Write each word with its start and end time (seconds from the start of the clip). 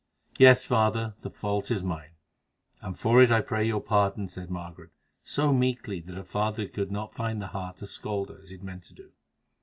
"Yes, 0.39 0.65
father, 0.65 1.13
the 1.21 1.29
fault 1.29 1.69
is 1.69 1.83
mine, 1.83 2.13
and 2.81 2.97
for 2.97 3.21
it 3.21 3.31
I 3.31 3.41
pray 3.41 3.67
your 3.67 3.79
pardon," 3.81 4.27
said 4.29 4.49
Margaret, 4.49 4.89
so 5.21 5.53
meekly 5.53 5.99
that 6.01 6.15
her 6.17 6.23
father 6.23 6.67
could 6.67 6.91
not 6.91 7.13
find 7.13 7.39
the 7.39 7.45
heart 7.53 7.77
to 7.77 7.85
scold 7.85 8.29
her 8.29 8.39
as 8.41 8.49
he 8.49 8.55
had 8.57 8.63
meant 8.63 8.83
to 8.85 8.95
do. 8.95 9.11